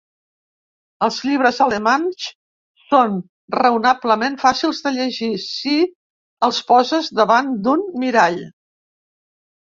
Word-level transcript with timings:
Els 1.07 1.17
llibres 1.25 1.57
alemanys 1.65 2.29
son 2.93 3.19
raonablement 3.55 4.37
fàcils 4.43 4.79
de 4.85 4.93
llegir 4.95 5.29
si 5.43 5.75
els 6.47 6.63
poses 6.71 7.11
davant 7.21 7.53
d'un 7.69 7.85
mirall. 8.05 8.41